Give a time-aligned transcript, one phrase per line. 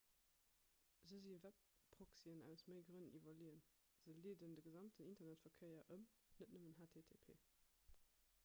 [1.07, 3.61] se si webproxyen aus méi grënn iwwerleeën
[4.03, 6.07] se leeden de gesamten internetverkéier ëm
[6.39, 7.37] net nëmmen http